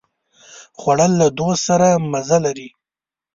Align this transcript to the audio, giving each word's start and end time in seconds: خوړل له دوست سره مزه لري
خوړل 0.79 1.11
له 1.21 1.27
دوست 1.39 1.61
سره 1.69 1.87
مزه 2.11 2.37
لري 2.45 2.69